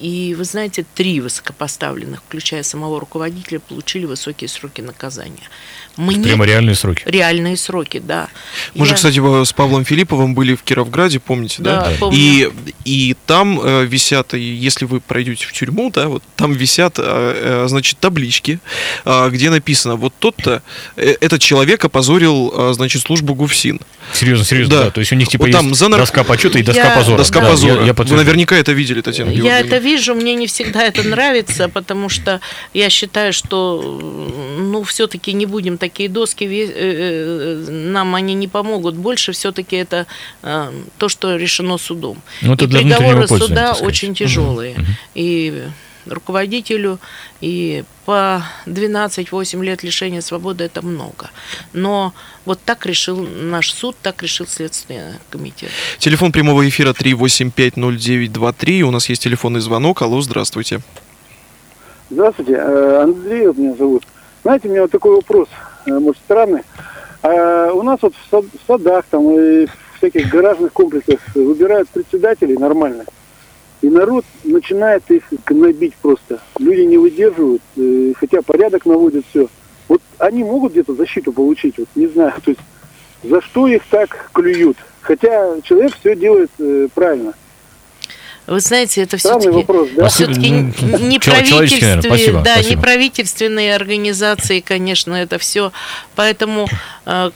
[0.00, 5.48] И вы знаете, три высокопоставленных, включая самого руководителя, получили высокие сроки наказания.
[5.96, 6.22] Мне...
[6.22, 7.02] Прямо реальные сроки.
[7.06, 8.28] Реальные сроки, да.
[8.74, 8.90] Мы Я...
[8.90, 11.84] же, кстати, с Павлом Филипповым были в Кировграде, помните, да?
[11.84, 12.18] Да, помню.
[12.18, 12.50] И,
[12.84, 17.68] и там э, висят, если вы пройдете в тюрьму, да, вот там висят, э, э,
[17.68, 18.60] значит, таблички,
[19.04, 20.62] э, где написано, вот тот-то,
[20.96, 23.80] э, этот человек опозорил, э, значит, службу ГУФСИН.
[24.12, 24.84] Серьезно, серьезно, да.
[24.84, 24.90] да.
[24.90, 26.00] То есть у них типа вот там есть за нар...
[26.00, 26.94] доска почета и доска я...
[26.94, 27.18] позора.
[27.18, 27.80] Доска да, позора.
[27.80, 29.76] Я, я вы наверняка это видели, Татьяна Я Георгиевна.
[29.76, 32.40] это вижу, мне не всегда это нравится, потому что
[32.74, 33.82] я считаю, что
[34.58, 38.94] ну все-таки не будем такие доски, э, э, нам они не помогут.
[38.94, 40.06] Больше все-таки это
[40.42, 42.22] э, то, что решено судом.
[42.42, 44.74] Ну, это и для приговоры суда очень тяжелые.
[44.74, 44.86] Угу.
[45.14, 45.62] И
[46.06, 46.98] руководителю,
[47.40, 51.30] и по 12-8 лет лишения свободы это много.
[51.72, 52.12] Но
[52.44, 55.70] вот так решил наш суд, так решил Следственный комитет.
[55.98, 58.82] Телефон прямого эфира 3850923.
[58.82, 60.02] У нас есть телефонный звонок.
[60.02, 60.80] Алло, здравствуйте.
[62.08, 64.04] Здравствуйте, э, Андрей меня зовут.
[64.42, 65.48] Знаете, у меня вот такой вопрос,
[65.86, 66.62] э, может, странный.
[67.22, 73.04] А у нас вот в садах там и в всяких гаражных комплексах выбирают председателей нормально.
[73.82, 76.40] И народ начинает их гнобить просто.
[76.58, 79.48] Люди не выдерживают, э, хотя порядок наводят все.
[79.88, 82.60] Вот они могут где-то защиту получить, вот не знаю, то есть
[83.22, 84.76] за что их так клюют.
[85.00, 87.34] Хотя человек все делает э, правильно.
[88.46, 90.08] Вы знаете, это все-таки вопрос, да?
[90.08, 90.72] все-таки М,
[91.08, 92.70] не правительственные, Спасибо, да, спасибо.
[92.76, 95.72] не правительственные организации, конечно, это все.
[96.14, 96.68] Поэтому
[97.06, 97.30] э,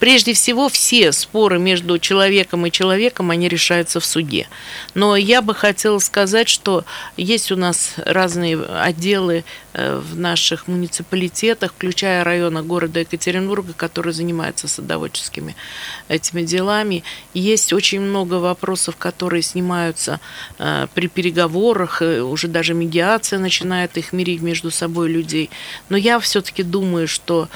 [0.00, 4.48] прежде всего все споры между человеком и человеком, они решаются в суде.
[4.94, 6.84] Но я бы хотела сказать, что
[7.16, 14.66] есть у нас разные отделы э, в наших муниципалитетах, включая района города Екатеринбурга, которые занимаются
[14.66, 15.54] садоводческими
[16.08, 17.04] этими делами.
[17.34, 20.18] Есть очень много вопросов, которые снимаются
[20.58, 25.50] э, при переговорах, уже даже медиация начинает их мирить между собой людей.
[25.90, 27.48] Но я все-таки думаю, что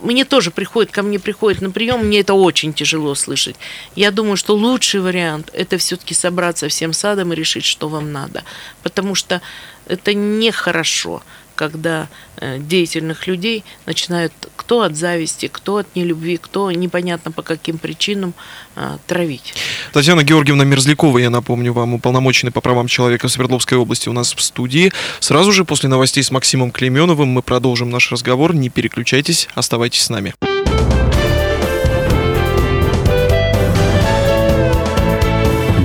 [0.00, 3.56] мне тоже приходит, ко мне приходит на прием, мне это очень тяжело слышать.
[3.96, 8.44] Я думаю, что лучший вариант это все-таки собраться всем садом и решить, что вам надо.
[8.82, 9.40] Потому что
[9.86, 11.22] это нехорошо,
[11.62, 17.78] когда э, деятельных людей начинают кто от зависти, кто от нелюбви, кто непонятно по каким
[17.78, 18.34] причинам
[18.74, 19.54] э, травить.
[19.92, 24.34] Татьяна Георгиевна Мерзлякова, я напомню вам, уполномоченный по правам человека в Свердловской области у нас
[24.34, 24.90] в студии.
[25.20, 28.56] Сразу же после новостей с Максимом Клеменовым мы продолжим наш разговор.
[28.56, 30.34] Не переключайтесь, оставайтесь с нами.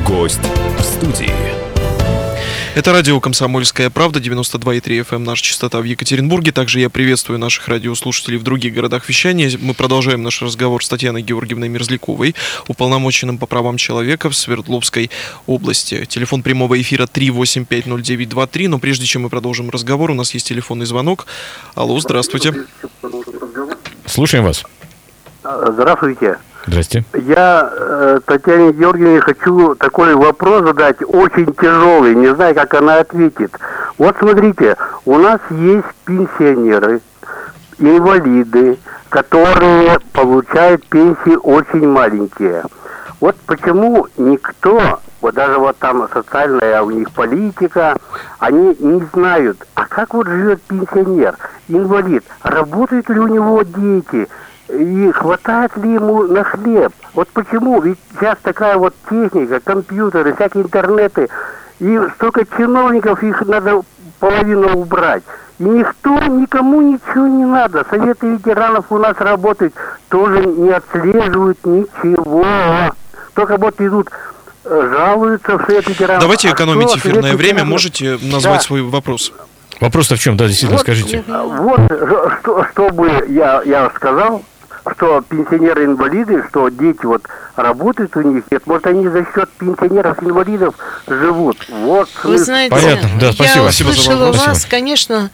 [0.08, 0.42] Гость
[0.80, 1.47] в студии.
[2.78, 6.52] Это радио «Комсомольская правда», 92,3 FM, эм, наша частота в Екатеринбурге.
[6.52, 9.50] Также я приветствую наших радиослушателей в других городах вещания.
[9.60, 12.36] Мы продолжаем наш разговор с Татьяной Георгиевной Мерзляковой,
[12.68, 15.10] уполномоченным по правам человека в Свердловской
[15.48, 16.06] области.
[16.06, 18.68] Телефон прямого эфира 3850923.
[18.68, 21.26] Но прежде чем мы продолжим разговор, у нас есть телефонный звонок.
[21.74, 22.54] Алло, здравствуйте.
[24.06, 24.64] Слушаем вас.
[25.42, 26.38] Здравствуйте.
[26.68, 27.06] Здрасте.
[27.14, 33.58] Я э, Татьяне Георгиевне хочу такой вопрос задать, очень тяжелый, не знаю, как она ответит.
[33.98, 34.76] Вот смотрите,
[35.06, 37.00] у нас есть пенсионеры,
[37.80, 38.78] инвалиды,
[39.08, 42.64] которые получают пенсии очень маленькие.
[43.22, 47.96] Вот почему никто, вот даже вот там социальная у них политика,
[48.40, 51.38] они не знают, а как вот живет пенсионер,
[51.70, 54.28] инвалид, работают ли у него дети,
[54.70, 56.92] и хватает ли ему на хлеб?
[57.14, 57.82] Вот почему?
[57.82, 61.30] Ведь сейчас такая вот техника, компьютеры, всякие интернеты,
[61.80, 63.82] и столько чиновников, их надо
[64.20, 65.24] половину убрать.
[65.60, 67.86] И никто, никому ничего не надо.
[67.90, 69.74] Советы ветеранов у нас работают,
[70.10, 72.46] тоже не отслеживают ничего.
[73.34, 74.10] Только вот идут,
[74.66, 76.22] э, жалуются в Совет ветеранов.
[76.22, 77.38] Давайте А экономить что эфирное время.
[77.38, 77.68] ветеранов?
[77.70, 78.60] Можете назвать Да.
[78.62, 79.32] свой вопрос?
[79.80, 80.38] Вопрос-то в чем?
[80.38, 81.24] Да, действительно, Вот, скажите.
[81.28, 84.44] а, Вот, ж- что, чтобы я, я сказал,
[84.96, 87.24] что пенсионеры-инвалиды, что дети вот
[87.56, 90.76] работают у них, нет, может они за счет пенсионеров-инвалидов
[91.08, 91.58] живут.
[91.70, 92.10] Вот.
[92.24, 93.56] Вы знаете, Понятно, да, спасибо.
[93.56, 94.36] я Спасибо за услышала вопрос.
[94.36, 94.72] вас, Спасибо.
[94.72, 95.30] конечно,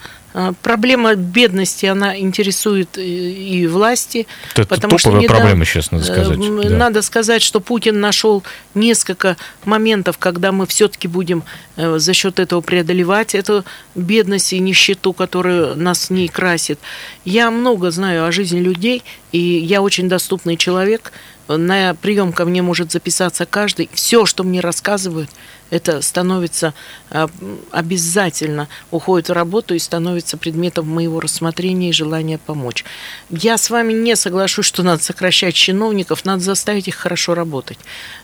[0.62, 4.28] проблема бедности, она интересует и власти.
[4.56, 6.38] Это потому что недавно- проблема сейчас, надо э, сказать.
[6.38, 6.70] м, да.
[6.70, 8.44] Надо сказать, что Путин нашел
[8.74, 11.44] несколько моментов, когда мы все-таки будем
[11.76, 13.64] э, за счет этого преодолевать эту
[13.96, 16.80] бедность и нищету, которая нас не красит.
[17.26, 21.12] Я много знаю о жизни людей, и я очень доступный человек.
[21.48, 23.90] На прием ко мне может записаться каждый.
[23.94, 25.30] Все, что мне рассказывают,
[25.70, 26.74] это становится
[27.10, 27.30] а,
[27.72, 32.84] обязательно уходит в работу и становится предметом моего рассмотрения и желания помочь.
[33.30, 37.78] Я с вами не соглашусь, что надо сокращать чиновников, надо заставить их хорошо работать.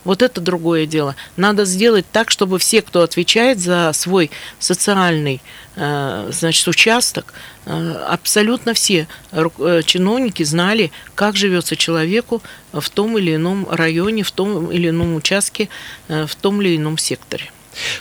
[0.03, 1.15] Вот это другое дело.
[1.37, 5.41] Надо сделать так, чтобы все, кто отвечает за свой социальный
[5.75, 7.33] э, значит, участок,
[7.65, 12.41] э, абсолютно все э, чиновники знали, как живется человеку
[12.73, 15.69] в том или ином районе, в том или ином участке,
[16.07, 17.38] э, в том или ином секторе.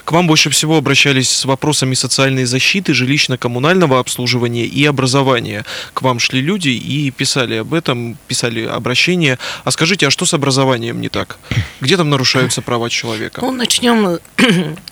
[0.04, 5.64] К вам больше всего обращались с вопросами социальной защиты, жилищно-коммунального обслуживания и образования.
[5.94, 9.38] К вам шли люди и писали об этом, писали обращения.
[9.64, 11.38] А скажите, а что с образованием не так?
[11.80, 13.40] Где там нарушаются права человека?
[13.42, 14.18] Ну, начнем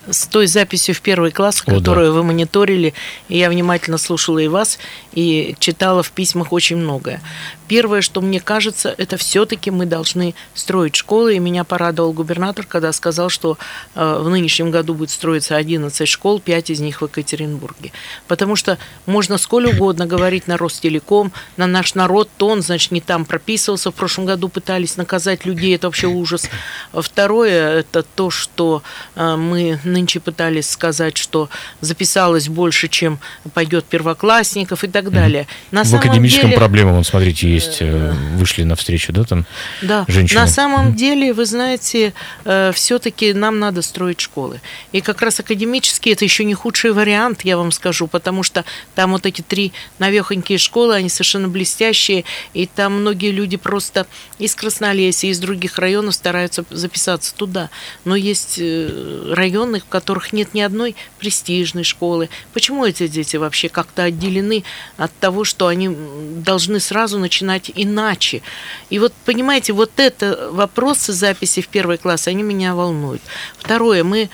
[0.09, 1.77] с той записью в первый класс, О, да.
[1.77, 2.93] которую вы мониторили.
[3.29, 4.79] И я внимательно слушала и вас,
[5.13, 7.21] и читала в письмах очень многое.
[7.67, 11.35] Первое, что мне кажется, это все-таки мы должны строить школы.
[11.35, 13.57] И меня порадовал губернатор, когда сказал, что
[13.95, 17.91] э, в нынешнем году будет строиться 11 школ, 5 из них в Екатеринбурге.
[18.27, 23.01] Потому что можно сколь угодно говорить на Ростелеком, на наш народ, то он, значит, не
[23.01, 23.91] там прописывался.
[23.91, 26.49] В прошлом году пытались наказать людей, это вообще ужас.
[26.93, 28.81] Второе, это то, что
[29.15, 31.49] э, мы нынче пытались сказать, что
[31.81, 33.19] записалось больше, чем
[33.53, 35.47] пойдет первоклассников и так далее.
[35.71, 39.45] На в академическом деле- проблемам, смотрите, есть, э, вышли навстречу, да, там?
[39.81, 40.39] Да, женщины.
[40.39, 42.13] на самом деле, вы знаете,
[42.73, 44.61] все-таки нам надо строить школы.
[44.91, 48.65] И как раз академические это еще не худший вариант, я вам скажу, потому что
[48.95, 54.07] там вот эти три навехонькие школы, они совершенно блестящие, и там многие люди просто
[54.39, 57.69] из Краснолесья, из других районов стараются записаться туда.
[58.05, 62.29] Но есть э, районы, в которых нет ни одной престижной школы.
[62.53, 64.63] Почему эти дети вообще как-то отделены
[64.97, 68.41] от того, что они должны сразу начинать иначе?
[68.89, 73.21] И вот, понимаете, вот это вопросы записи в первый класс, они меня волнуют.
[73.57, 74.29] Второе, мы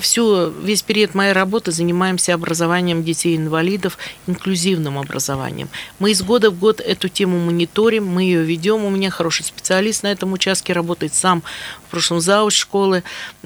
[0.00, 5.68] всю, весь период моей работы занимаемся образованием детей-инвалидов, инклюзивным образованием.
[5.98, 8.84] Мы из года в год эту тему мониторим, мы ее ведем.
[8.84, 11.42] У меня хороший специалист на этом участке работает сам
[11.86, 13.02] в прошлом зауч школы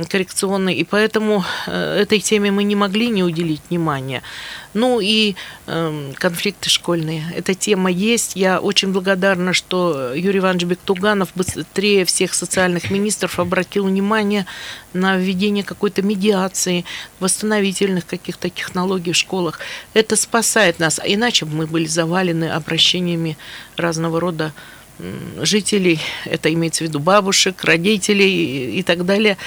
[0.08, 4.22] коррекционной, и поэтому э, этой теме мы не могли не уделить внимания.
[4.72, 5.34] Ну и
[5.66, 7.24] эм, конфликты школьные.
[7.34, 8.36] Эта тема есть.
[8.36, 14.46] Я очень благодарна, что Юрий Иванович Бектуганов быстрее всех социальных министров обратил внимание
[14.92, 16.84] на введение какой-то медиации,
[17.18, 19.60] восстановительных каких-то технологий в школах.
[19.94, 20.98] Это спасает нас.
[20.98, 23.36] А иначе бы мы были завалены обращениями
[23.76, 24.52] разного рода
[25.40, 29.38] жителей, это имеется в виду бабушек, родителей и- так далее,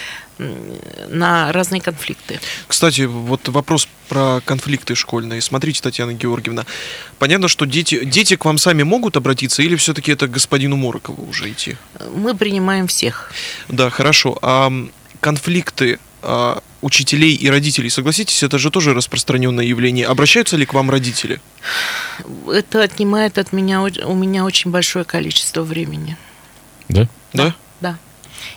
[1.10, 2.40] на разные конфликты.
[2.68, 5.42] Кстати, вот вопрос про конфликты школьные.
[5.42, 6.66] Смотрите, Татьяна Георгиевна,
[7.20, 11.30] понятно, что дети, дети к вам сами могут обратиться, или все-таки это к господину Морокову
[11.30, 11.78] уже идти?
[12.16, 13.32] Мы принимаем всех.
[13.70, 14.40] Да, хорошо.
[14.42, 14.72] А
[15.20, 16.00] конфликты
[16.82, 20.06] учителей и родителей, согласитесь, это же тоже распространенное явление.
[20.08, 21.40] Обращаются ли к вам родители?
[22.48, 26.18] Это отнимает от меня, у меня очень большое количество времени.
[26.90, 27.08] Да?
[27.34, 27.56] Да?
[27.82, 27.98] Да.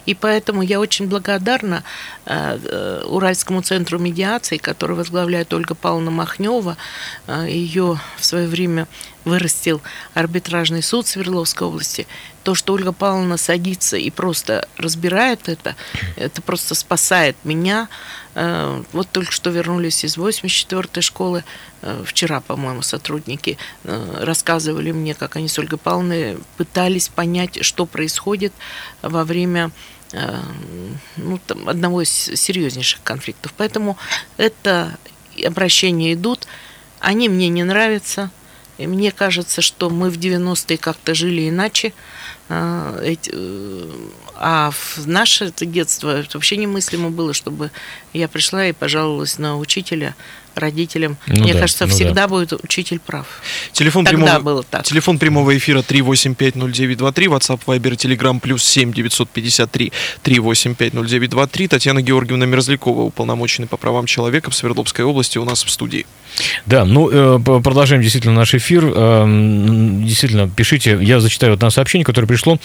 [0.05, 1.83] И поэтому я очень благодарна
[2.25, 6.77] э, э, Уральскому центру медиации, который возглавляет Ольга Павловна Махнева.
[7.29, 8.87] Ее в свое время
[9.27, 9.83] вырастил
[10.15, 12.07] арбитражный суд Свердловской области.
[12.45, 15.75] То, что Ольга Павловна садится и просто разбирает это,
[16.15, 17.89] это просто спасает меня.
[18.37, 21.45] Э, Вот только что вернулись из 84-й школы.
[21.83, 27.85] Э, Вчера, по-моему, сотрудники э, рассказывали мне, как они с Ольгой Павловной пытались понять, что
[27.85, 28.53] происходит
[29.03, 29.71] во время
[31.17, 33.53] ну, там, одного из серьезнейших конфликтов.
[33.57, 33.99] Поэтому
[34.37, 34.97] это
[35.45, 36.47] обращения идут,
[37.01, 38.31] они мне не нравятся.
[38.79, 41.93] И мне кажется, что мы в 90-е как-то жили иначе.
[42.49, 43.91] А, э,
[44.35, 47.71] А в наше детство это вообще немыслимо было, чтобы
[48.13, 50.15] я пришла и пожаловалась на учителя
[50.57, 51.17] родителям.
[51.27, 51.95] Ну Мне да, кажется, ну да.
[51.95, 53.27] всегда будет учитель прав.
[53.73, 54.85] Телефон Тогда прямого, было так.
[54.85, 59.93] Телефон прямого эфира 3850923, WhatsApp, Viber, Telegram, плюс 7 953
[60.25, 61.69] 3850923.
[61.69, 66.07] Татьяна Георгиевна Мерзлякова, уполномоченный по правам человека в Свердловской области, у нас в студии.
[66.67, 68.85] Да, ну, э, продолжаем действительно наш эфир.
[68.85, 70.99] Эм, Действительно, пишите.
[71.01, 72.59] Я зачитаю вот на сообщение, которое пришло.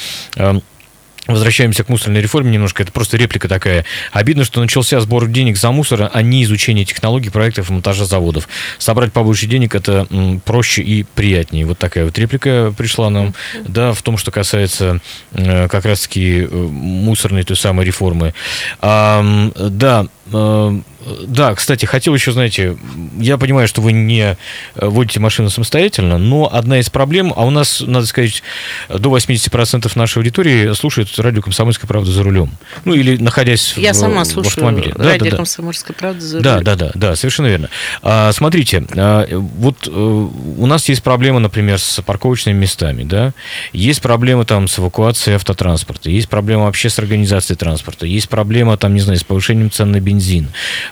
[1.27, 2.81] Возвращаемся к мусорной реформе немножко.
[2.81, 3.85] Это просто реплика такая.
[4.11, 8.49] Обидно, что начался сбор денег за мусор, а не изучение технологий, проектов и монтажа заводов.
[8.79, 10.07] Собрать побольше денег это
[10.45, 11.65] проще и приятнее.
[11.65, 13.35] Вот такая вот реплика пришла нам.
[13.67, 14.99] Да, в том, что касается
[15.33, 18.33] э, как раз-таки э, мусорной той самой реформы.
[18.79, 19.23] А,
[19.55, 22.77] да, да, кстати, хотел еще, знаете,
[23.17, 24.35] я понимаю, что вы не э,
[24.75, 28.43] водите машину самостоятельно, но одна из проблем, а у нас, надо сказать,
[28.87, 32.51] до 80% нашей аудитории слушают радио «Комсомольская правда» за рулем.
[32.85, 34.93] Ну, или находясь Я в, сама в слушаю автомобиле.
[34.95, 35.37] Да, радио да, да.
[35.37, 36.63] «Комсомольская правда» за Да, рулем.
[36.65, 37.69] да, да, да, совершенно верно.
[38.03, 43.33] А, смотрите, а, вот э, у нас есть проблема, например, с парковочными местами, да,
[43.73, 48.93] есть проблема там с эвакуацией автотранспорта, есть проблема вообще с организацией транспорта, есть проблема там,
[48.93, 50.20] не знаю, с повышением цен на бензин.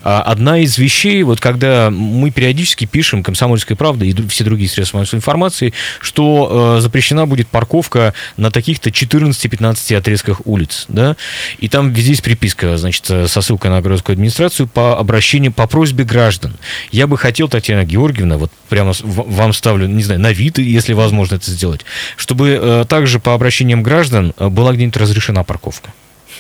[0.03, 4.99] А одна из вещей, вот когда мы периодически пишем «Комсомольская правда» и все другие средства
[4.99, 11.15] массовой информации, что э, запрещена будет парковка на таких-то 14-15 отрезках улиц, да,
[11.59, 15.67] и там везде есть приписка, значит, э, со ссылкой на городскую администрацию по обращению, по
[15.67, 16.57] просьбе граждан.
[16.91, 21.35] Я бы хотел, Татьяна Георгиевна, вот прямо вам ставлю, не знаю, на вид, если возможно
[21.35, 21.81] это сделать,
[22.17, 25.91] чтобы э, также по обращениям граждан была где-нибудь разрешена парковка.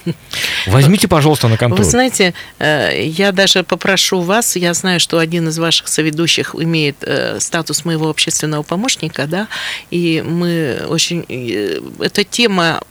[0.67, 1.83] Возьмите, пожалуйста, на контроль.
[1.83, 6.97] Вы знаете, э, я даже попрошу вас, я знаю, что один из ваших соведущих имеет
[7.01, 9.47] э, статус моего общественного помощника, да,
[9.91, 11.25] и мы очень...
[11.29, 12.81] э, Эта тема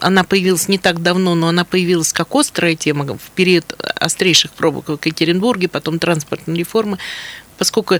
[0.00, 4.86] она появилась не так давно, но она появилась как острая тема в период острейших пробок
[4.88, 6.98] в Екатеринбурге, потом транспортной реформы,
[7.56, 7.96] поскольку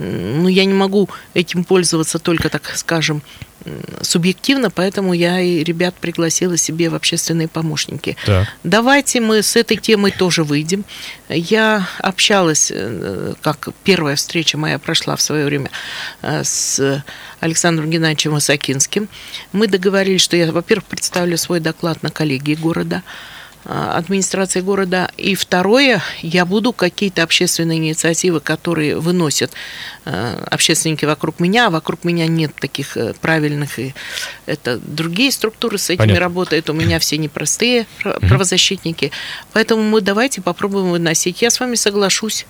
[0.00, 3.22] ну, я не могу этим пользоваться только, так скажем,
[4.00, 8.16] субъективно, поэтому я и ребят пригласила себе в общественные помощники.
[8.24, 8.48] Так.
[8.64, 10.84] Давайте мы с этой темой тоже выйдем.
[11.28, 15.70] Я общалась, э, как первая встреча моя прошла в свое время
[16.22, 17.04] э, с
[17.40, 19.08] Александром Геннадьевичем Высокинским.
[19.52, 23.02] Мы договорились, что я, во-первых, представлю свой доклад на коллегии города,
[23.64, 25.10] администрации города.
[25.16, 29.52] И второе, я буду какие-то общественные инициативы, которые выносят
[30.04, 33.94] а, общественники вокруг меня, а вокруг меня нет таких э, правильных, и
[34.46, 36.20] это другие структуры с этими Понятно.
[36.20, 36.70] работают.
[36.70, 39.12] У меня все непростые правозащитники.
[39.52, 41.42] Поэтому мы давайте попробуем выносить.
[41.42, 42.46] Я с вами соглашусь.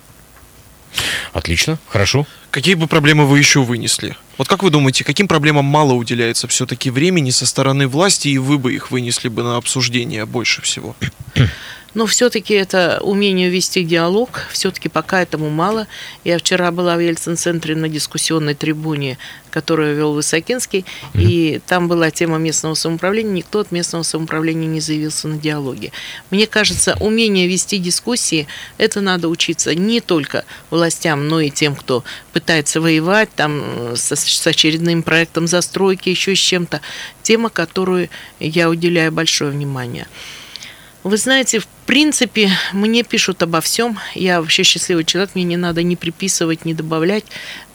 [1.33, 2.25] Отлично, хорошо.
[2.51, 4.17] Какие бы проблемы вы еще вынесли?
[4.37, 8.57] Вот как вы думаете, каким проблемам мало уделяется все-таки времени со стороны власти, и вы
[8.57, 10.95] бы их вынесли бы на обсуждение больше всего?
[11.93, 15.87] Но все-таки это умение вести диалог, все-таки пока этому мало.
[16.23, 19.17] Я вчера была в Ельцин-центре на дискуссионной трибуне,
[19.49, 23.33] которую вел Высокинский, и там была тема местного самоуправления.
[23.33, 25.91] Никто от местного самоуправления не заявился на диалоге.
[26.29, 28.47] Мне кажется, умение вести дискуссии,
[28.77, 32.40] это надо учиться не только властям, но и тем, кто пытается
[32.79, 36.81] воевать там со, с очередным проектом застройки, еще с чем-то.
[37.23, 40.07] Тема, которую я уделяю большое внимание.
[41.03, 43.97] Вы знаете, в принципе, мне пишут обо всем.
[44.15, 47.25] Я вообще счастливый человек, мне не надо ни приписывать, ни добавлять.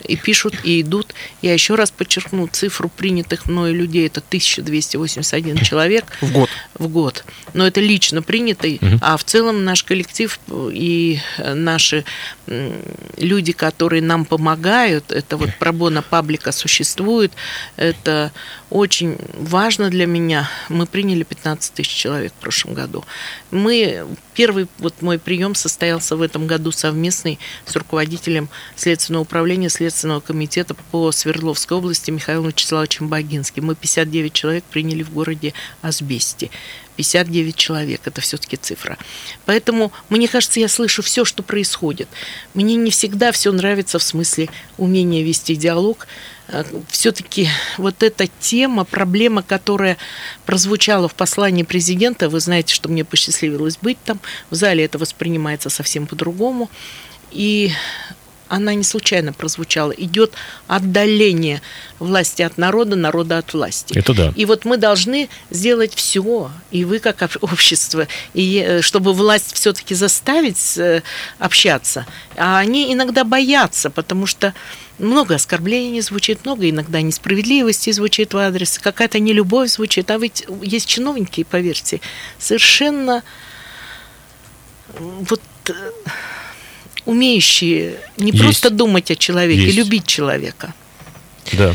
[0.07, 1.13] И пишут, и идут.
[1.41, 6.49] Я еще раз подчеркну, цифру принятых мною людей это 1281 человек В год.
[6.75, 7.25] в год.
[7.53, 10.39] Но это лично принятый, а в целом наш коллектив
[10.71, 12.05] и наши
[12.47, 12.73] м,
[13.17, 17.31] люди, которые нам помогают, это вот пробона паблика существует,
[17.75, 18.31] это
[18.69, 20.49] очень важно для меня.
[20.69, 23.03] Мы приняли 15 тысяч человек в прошлом году.
[23.51, 23.96] Мы
[24.33, 30.75] Первый вот мой прием состоялся в этом году совместный с руководителем Следственного управления Следственного комитета
[30.91, 33.65] по Свердловской области Михаилом Вячеславовичем Богинским.
[33.65, 36.49] Мы 59 человек приняли в городе Асбесте.
[36.97, 38.97] 59 человек, это все-таки цифра.
[39.45, 42.09] Поэтому, мне кажется, я слышу все, что происходит.
[42.53, 46.07] Мне не всегда все нравится в смысле умения вести диалог.
[46.89, 49.97] Все-таки вот эта тема, проблема, которая
[50.45, 54.19] прозвучала в послании президента, вы знаете, что мне посчастливилось быть там,
[54.49, 56.69] в зале это воспринимается совсем по-другому.
[57.31, 57.71] И
[58.49, 59.91] она не случайно прозвучала.
[59.91, 60.33] Идет
[60.67, 61.61] отдаление
[61.99, 63.97] власти от народа, народа от власти.
[63.97, 64.33] Это да.
[64.35, 69.53] И вот мы должны сделать все, и вы как об- общество, и э, чтобы власть
[69.53, 71.01] все-таки заставить э,
[71.39, 72.05] общаться.
[72.35, 74.53] А они иногда боятся, потому что
[74.99, 80.09] много оскорблений звучит, много иногда несправедливости звучит в адрес, какая-то нелюбовь звучит.
[80.11, 82.01] А ведь есть чиновники, поверьте,
[82.39, 83.23] совершенно
[84.99, 85.73] вот э,
[87.07, 88.43] умеющие не Есть.
[88.43, 89.77] просто думать о человеке, Есть.
[89.77, 90.73] любить человека.
[91.53, 91.73] Да.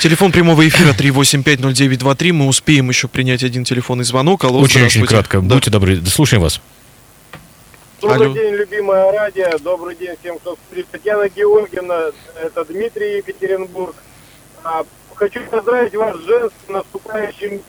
[0.00, 2.32] Телефон прямого эфира 3850923.
[2.32, 4.44] Мы успеем еще принять один телефонный звонок.
[4.44, 5.06] Алло, Очень-очень здравствуйте.
[5.08, 5.40] кратко.
[5.40, 5.54] Да.
[5.54, 6.60] Будьте добры, слушаем вас.
[8.00, 8.34] Добрый Алло.
[8.34, 9.58] день, любимое радио.
[9.58, 10.86] Добрый день всем, кто спит.
[10.92, 12.10] Татьяна Георгиевна,
[12.40, 13.96] это Дмитрий Екатеринбург.
[14.62, 17.60] А, хочу поздравить вас с женским наступающим.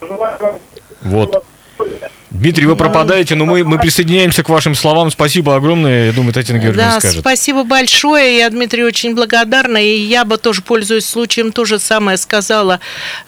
[0.00, 0.58] Желаю вам
[1.02, 1.44] Вот.
[2.46, 5.10] Дмитрий, вы пропадаете, но мы, мы присоединяемся к вашим словам.
[5.10, 6.06] Спасибо огромное.
[6.06, 7.18] Я думаю, Татьяна Георгиевна Да, скажет.
[7.18, 8.38] спасибо большое.
[8.38, 9.78] Я, Дмитрий, очень благодарна.
[9.78, 12.78] И я бы тоже, пользуясь случаем, то же самое сказала,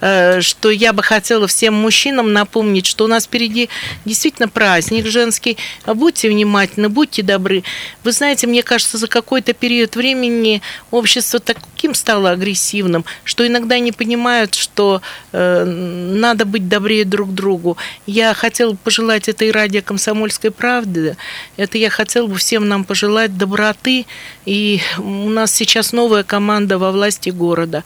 [0.00, 3.68] э, что я бы хотела всем мужчинам напомнить, что у нас впереди
[4.04, 5.56] действительно праздник женский.
[5.84, 7.64] Будьте внимательны, будьте добры.
[8.04, 10.62] Вы знаете, мне кажется, за какой-то период времени
[10.92, 15.02] общество таким стало агрессивным, что иногда не понимают, что
[15.32, 17.76] э, надо быть добрее друг другу.
[18.06, 18.78] Я хотела бы
[19.09, 21.16] пожелать этой радио «Комсомольской правды».
[21.56, 24.04] Это я хотела бы всем нам пожелать доброты.
[24.44, 27.84] И у нас сейчас новая команда во власти города.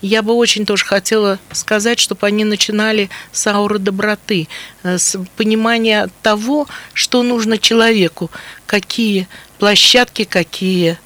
[0.00, 4.48] Я бы очень тоже хотела сказать, чтобы они начинали с ауры доброты,
[4.82, 8.30] э, с понимания того, что нужно человеку,
[8.64, 10.96] какие площадки, какие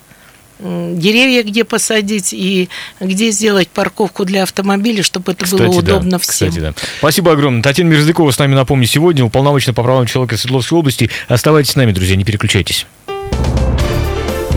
[0.59, 2.69] деревья где посадить и
[3.01, 5.97] где сделать парковку для автомобиля, чтобы это было Кстати, да.
[5.97, 6.49] удобно всем.
[6.49, 6.75] Кстати, да.
[6.99, 7.63] Спасибо огромное.
[7.63, 11.11] Татьяна Мерзлякова с нами, напомню, сегодня, уполномоченный по правам человека Свердловской области.
[11.29, 12.87] Оставайтесь с нами, друзья, не переключайтесь.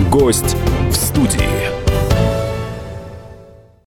[0.09, 0.55] Гость
[0.89, 1.68] в студии.